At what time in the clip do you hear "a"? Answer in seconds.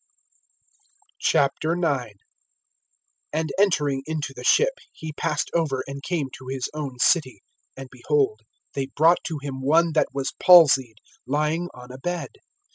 11.91-11.99